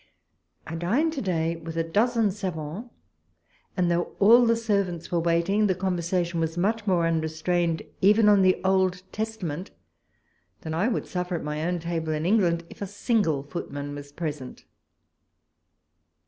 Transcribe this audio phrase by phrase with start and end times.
[0.65, 2.89] I dined to day with a dozen savans,
[3.77, 8.41] and though all the servants were waiting, the conversation was much more unrestrained, even on
[8.41, 9.69] the Old Testament,
[10.61, 14.11] than I would suffer at my own table in England, if a single footman was
[14.11, 14.65] present.